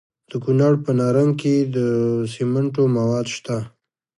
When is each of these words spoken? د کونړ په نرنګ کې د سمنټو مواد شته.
د 0.29 0.31
کونړ 0.43 0.73
په 0.83 0.91
نرنګ 0.99 1.31
کې 1.41 1.55
د 1.75 1.77
سمنټو 2.33 2.83
مواد 2.95 3.25
شته. 3.35 3.57